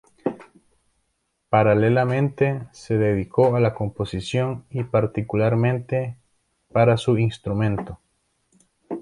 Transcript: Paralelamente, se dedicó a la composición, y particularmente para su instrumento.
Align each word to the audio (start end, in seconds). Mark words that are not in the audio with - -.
Paralelamente, 1.49 2.63
se 2.71 2.97
dedicó 2.97 3.55
a 3.55 3.59
la 3.59 3.75
composición, 3.75 4.65
y 4.71 4.83
particularmente 4.83 6.17
para 6.73 6.97
su 6.97 7.19
instrumento. 7.19 7.99